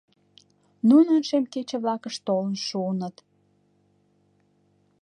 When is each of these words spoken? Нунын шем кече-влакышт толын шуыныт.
Нунын 0.89 1.21
шем 1.27 1.43
кече-влакышт 1.53 2.21
толын 2.27 2.55
шуыныт. 2.67 3.15